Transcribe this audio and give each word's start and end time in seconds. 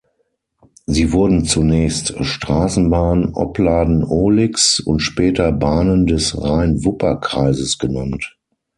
Sie 0.87 1.11
wurden 1.11 1.45
zunächst 1.45 2.15
Straßenbahn 2.25 3.35
Opladen-Ohligs 3.35 4.79
und 4.79 4.99
später 4.99 5.51
Bahnen 5.51 6.07
des 6.07 6.35
Rhein-Wupper-Kreises 6.41 7.77
genannt. 7.77 8.35